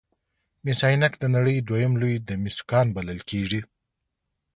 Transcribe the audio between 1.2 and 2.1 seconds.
نړۍ دویم